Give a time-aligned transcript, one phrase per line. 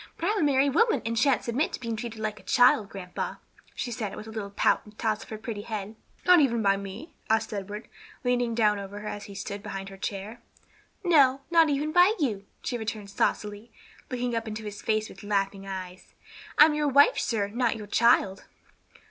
[0.17, 3.35] "But I'm a married woman and sha'n't submit to being treated like a child, grandpa,"
[3.75, 5.95] she said, with a little pout and a toss of her pretty head.
[6.25, 7.87] "Not even by me?" asked Edward,
[8.23, 10.41] leaning down over her as he stood behind her chair.
[11.03, 13.71] "No, not even by you," she returned saucily,
[14.09, 16.15] looking up into his face with laughing eyes.
[16.57, 18.45] "I'm your wife, sir, not your child."